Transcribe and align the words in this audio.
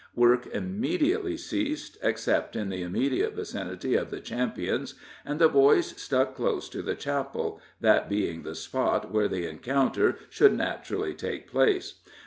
Work 0.15 0.47
immediately 0.47 1.37
ceased, 1.37 1.95
except 2.01 2.55
in 2.55 2.69
the 2.69 2.81
immediate 2.81 3.35
vicinity 3.35 3.93
of 3.93 4.09
the 4.09 4.19
champions, 4.19 4.95
and 5.23 5.37
the 5.37 5.47
boys 5.47 5.93
stuck 5.95 6.33
close 6.33 6.67
to 6.69 6.81
the 6.81 6.95
chapel, 6.95 7.61
that 7.81 8.09
being 8.09 8.41
the 8.41 8.55
spot 8.55 9.11
where 9.11 9.27
the 9.27 9.45
encounter 9.45 10.17
should 10.31 10.57
naturally 10.57 11.13
take 11.13 11.45
place. 11.51 11.99